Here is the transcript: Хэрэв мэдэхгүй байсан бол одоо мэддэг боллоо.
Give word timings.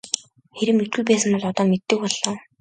Хэрэв 0.57 0.75
мэдэхгүй 0.77 1.03
байсан 1.07 1.29
бол 1.33 1.45
одоо 1.51 1.65
мэддэг 1.71 1.97
боллоо. 2.01 2.33